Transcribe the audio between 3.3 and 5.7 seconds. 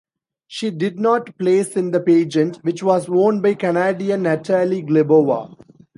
by Canadian Natalie Glebova.